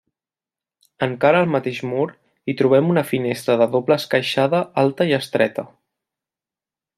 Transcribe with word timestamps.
Encara 1.07 1.41
al 1.43 1.51
mateix 1.55 1.81
mur 1.89 2.05
hi 2.47 2.55
trobem 2.61 2.89
una 2.93 3.03
finestra 3.11 3.59
de 3.63 3.69
doble 3.79 3.99
esqueixada 4.05 4.63
alta 4.85 5.09
i 5.13 5.15
estreta. 5.21 5.69